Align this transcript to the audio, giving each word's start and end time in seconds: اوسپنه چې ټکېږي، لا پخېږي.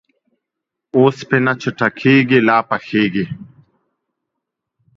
اوسپنه 0.97 1.53
چې 1.61 1.69
ټکېږي، 1.79 2.39
لا 2.47 2.57
پخېږي. 2.69 3.25